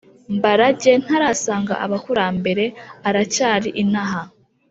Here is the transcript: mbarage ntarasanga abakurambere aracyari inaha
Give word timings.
mbarage 0.37 0.91
ntarasanga 1.03 1.73
abakurambere 1.85 2.65
aracyari 3.07 3.69
inaha 3.83 4.21